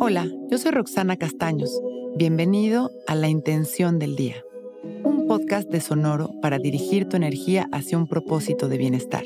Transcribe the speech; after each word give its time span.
Hola, 0.00 0.28
yo 0.48 0.58
soy 0.58 0.70
Roxana 0.70 1.16
Castaños. 1.16 1.82
Bienvenido 2.14 2.92
a 3.08 3.16
La 3.16 3.28
Intención 3.28 3.98
del 3.98 4.14
Día, 4.14 4.44
un 5.02 5.26
podcast 5.26 5.68
de 5.70 5.80
Sonoro 5.80 6.30
para 6.40 6.60
dirigir 6.60 7.08
tu 7.08 7.16
energía 7.16 7.68
hacia 7.72 7.98
un 7.98 8.06
propósito 8.06 8.68
de 8.68 8.78
bienestar. 8.78 9.24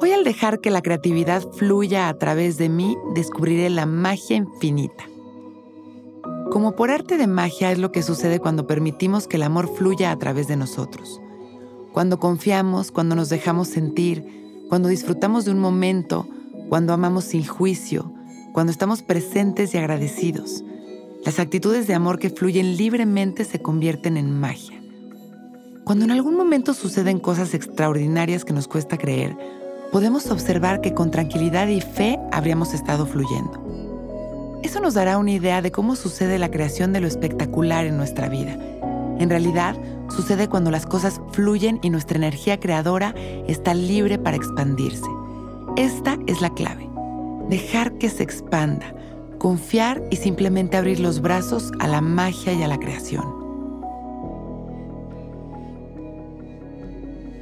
Hoy 0.00 0.12
al 0.12 0.24
dejar 0.24 0.60
que 0.60 0.70
la 0.70 0.80
creatividad 0.80 1.42
fluya 1.42 2.08
a 2.08 2.16
través 2.16 2.56
de 2.56 2.70
mí, 2.70 2.96
descubriré 3.14 3.68
la 3.68 3.84
magia 3.84 4.36
infinita. 4.36 5.04
Como 6.50 6.74
por 6.74 6.90
arte 6.90 7.18
de 7.18 7.26
magia 7.26 7.70
es 7.70 7.76
lo 7.76 7.92
que 7.92 8.02
sucede 8.02 8.40
cuando 8.40 8.66
permitimos 8.66 9.28
que 9.28 9.36
el 9.36 9.42
amor 9.42 9.68
fluya 9.76 10.10
a 10.10 10.18
través 10.18 10.48
de 10.48 10.56
nosotros. 10.56 11.20
Cuando 11.92 12.18
confiamos, 12.18 12.90
cuando 12.92 13.14
nos 13.14 13.28
dejamos 13.28 13.68
sentir, 13.68 14.24
cuando 14.70 14.88
disfrutamos 14.88 15.44
de 15.44 15.50
un 15.50 15.58
momento, 15.58 16.26
cuando 16.68 16.92
amamos 16.92 17.24
sin 17.24 17.46
juicio, 17.46 18.12
cuando 18.52 18.72
estamos 18.72 19.02
presentes 19.02 19.74
y 19.74 19.78
agradecidos. 19.78 20.64
Las 21.24 21.38
actitudes 21.38 21.86
de 21.86 21.94
amor 21.94 22.18
que 22.18 22.30
fluyen 22.30 22.76
libremente 22.76 23.44
se 23.44 23.60
convierten 23.60 24.16
en 24.16 24.38
magia. 24.38 24.80
Cuando 25.84 26.04
en 26.04 26.10
algún 26.10 26.36
momento 26.36 26.74
suceden 26.74 27.18
cosas 27.18 27.54
extraordinarias 27.54 28.44
que 28.44 28.52
nos 28.52 28.68
cuesta 28.68 28.98
creer, 28.98 29.36
podemos 29.90 30.30
observar 30.30 30.80
que 30.80 30.92
con 30.92 31.10
tranquilidad 31.10 31.68
y 31.68 31.80
fe 31.80 32.18
habríamos 32.30 32.74
estado 32.74 33.06
fluyendo. 33.06 34.58
Eso 34.62 34.80
nos 34.80 34.94
dará 34.94 35.18
una 35.18 35.32
idea 35.32 35.62
de 35.62 35.72
cómo 35.72 35.96
sucede 35.96 36.38
la 36.38 36.50
creación 36.50 36.92
de 36.92 37.00
lo 37.00 37.06
espectacular 37.06 37.86
en 37.86 37.96
nuestra 37.96 38.28
vida. 38.28 38.58
En 39.18 39.30
realidad, 39.30 39.76
sucede 40.10 40.48
cuando 40.48 40.70
las 40.70 40.84
cosas 40.84 41.20
fluyen 41.32 41.78
y 41.82 41.90
nuestra 41.90 42.18
energía 42.18 42.60
creadora 42.60 43.14
está 43.46 43.72
libre 43.72 44.18
para 44.18 44.36
expandirse. 44.36 45.08
Esta 45.76 46.18
es 46.26 46.40
la 46.40 46.50
clave. 46.50 46.88
Dejar 47.48 47.92
que 47.98 48.08
se 48.08 48.22
expanda, 48.22 48.94
confiar 49.38 50.02
y 50.10 50.16
simplemente 50.16 50.76
abrir 50.76 51.00
los 51.00 51.20
brazos 51.20 51.72
a 51.78 51.88
la 51.88 52.00
magia 52.00 52.52
y 52.52 52.62
a 52.62 52.68
la 52.68 52.78
creación. 52.78 53.24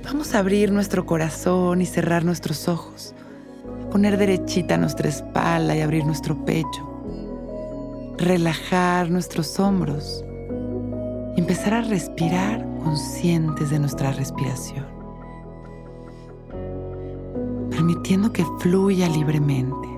Vamos 0.04 0.34
a 0.34 0.38
abrir 0.38 0.70
nuestro 0.70 1.04
corazón 1.06 1.82
y 1.82 1.86
cerrar 1.86 2.24
nuestros 2.24 2.68
ojos, 2.68 3.14
poner 3.90 4.16
derechita 4.16 4.76
nuestra 4.76 5.08
espalda 5.08 5.76
y 5.76 5.80
abrir 5.80 6.04
nuestro 6.04 6.44
pecho, 6.44 7.02
relajar 8.18 9.10
nuestros 9.10 9.58
hombros. 9.58 10.24
Y 11.36 11.40
empezar 11.40 11.74
a 11.74 11.82
respirar 11.82 12.66
conscientes 12.82 13.68
de 13.68 13.78
nuestra 13.78 14.10
respiración 14.10 14.95
permitiendo 17.86 18.32
que 18.32 18.44
fluya 18.58 19.08
libremente 19.08 19.88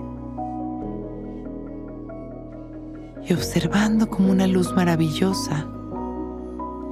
y 3.26 3.32
observando 3.32 4.10
como 4.10 4.30
una 4.30 4.46
luz 4.46 4.74
maravillosa, 4.74 5.66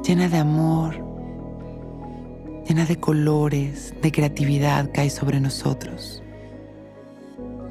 llena 0.03 0.31
de 0.31 0.39
amor, 0.39 0.95
llena 2.67 2.87
de 2.87 2.97
colores, 2.99 3.93
de 4.01 4.11
creatividad 4.11 4.91
cae 4.95 5.11
sobre 5.11 5.39
nosotros. 5.39 6.23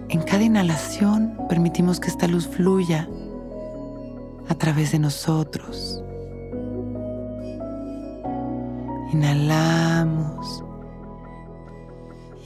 En 0.09 0.22
cada 0.22 0.44
inhalación 0.44 1.36
permitimos 1.50 2.00
que 2.00 2.09
esta 2.09 2.28
luz 2.28 2.48
fluya 2.48 3.09
a 4.50 4.53
través 4.53 4.92
de 4.92 5.00
nosotros. 5.00 6.03
Inhalamos 9.12 10.64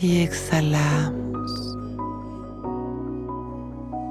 y 0.02 0.22
exhalamos, 0.22 1.78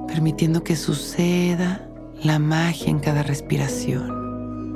permitiendo 0.07 0.63
que 0.63 0.77
suceda 0.77 1.89
la 2.23 2.39
magia 2.39 2.91
en 2.91 2.99
cada 2.99 3.23
respiración, 3.23 4.75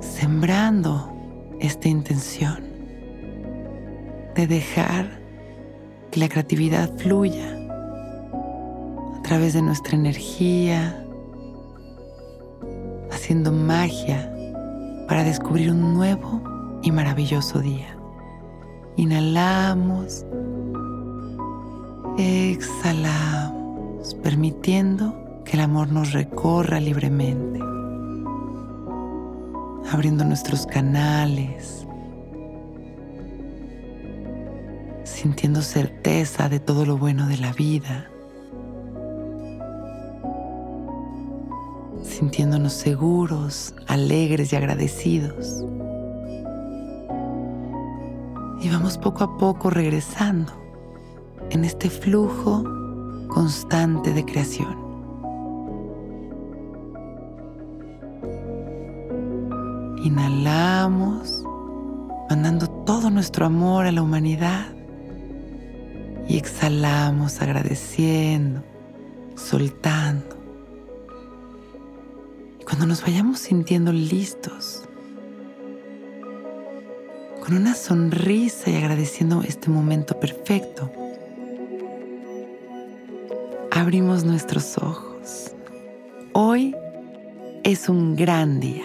sembrando 0.00 1.12
esta 1.60 1.88
intención 1.88 2.64
de 4.34 4.46
dejar 4.48 5.20
que 6.10 6.18
la 6.18 6.28
creatividad 6.28 6.96
fluya 6.96 7.54
a 9.16 9.22
través 9.22 9.52
de 9.52 9.62
nuestra 9.62 9.96
energía, 9.96 11.04
haciendo 13.12 13.52
magia 13.52 14.32
para 15.06 15.22
descubrir 15.22 15.70
un 15.70 15.94
nuevo 15.94 16.42
y 16.82 16.90
maravilloso 16.90 17.60
día. 17.60 17.97
Inhalamos, 18.98 20.26
exhalamos, 22.18 24.12
permitiendo 24.24 25.14
que 25.44 25.52
el 25.52 25.60
amor 25.60 25.92
nos 25.92 26.12
recorra 26.12 26.80
libremente, 26.80 27.60
abriendo 29.92 30.24
nuestros 30.24 30.66
canales, 30.66 31.86
sintiendo 35.04 35.62
certeza 35.62 36.48
de 36.48 36.58
todo 36.58 36.84
lo 36.84 36.98
bueno 36.98 37.28
de 37.28 37.38
la 37.38 37.52
vida, 37.52 38.10
sintiéndonos 42.02 42.72
seguros, 42.72 43.76
alegres 43.86 44.52
y 44.52 44.56
agradecidos 44.56 45.64
y 48.60 48.68
vamos 48.68 48.98
poco 48.98 49.24
a 49.24 49.36
poco 49.36 49.70
regresando 49.70 50.52
en 51.50 51.64
este 51.64 51.90
flujo 51.90 52.64
constante 53.28 54.12
de 54.12 54.24
creación. 54.24 54.76
Inhalamos, 60.02 61.44
mandando 62.30 62.68
todo 62.84 63.10
nuestro 63.10 63.46
amor 63.46 63.86
a 63.86 63.92
la 63.92 64.02
humanidad 64.02 64.66
y 66.28 66.36
exhalamos 66.36 67.40
agradeciendo, 67.40 68.62
soltando. 69.34 70.36
Y 72.60 72.64
cuando 72.64 72.86
nos 72.86 73.02
vayamos 73.02 73.38
sintiendo 73.38 73.92
listos, 73.92 74.87
con 77.48 77.56
una 77.56 77.74
sonrisa 77.74 78.68
y 78.68 78.76
agradeciendo 78.76 79.42
este 79.42 79.70
momento 79.70 80.20
perfecto. 80.20 80.92
Abrimos 83.70 84.22
nuestros 84.24 84.76
ojos. 84.76 85.52
Hoy 86.34 86.76
es 87.64 87.88
un 87.88 88.16
gran 88.16 88.60
día. 88.60 88.84